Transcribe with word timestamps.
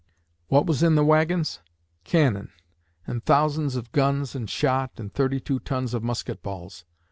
What 0.47 0.65
was 0.65 0.81
in 0.81 0.95
the 0.95 1.05
wagons? 1.05 1.59
Cannon! 2.05 2.51
and 3.05 3.23
thousands 3.23 3.75
of 3.75 3.91
guns 3.91 4.33
and 4.33 4.49
shot 4.49 4.93
and 4.99 5.13
thirty 5.13 5.39
two 5.39 5.59
tons 5.59 5.93
of 5.93 6.01
musket 6.01 6.41
balls! 6.41 6.85